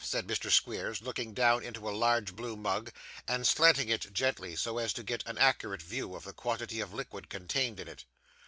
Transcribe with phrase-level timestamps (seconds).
[0.03, 0.49] said Mr.
[0.49, 2.91] Squeers, looking down into a large blue mug,
[3.27, 6.91] and slanting it gently, so as to get an accurate view of the quantity of
[6.91, 8.03] liquid contained in it.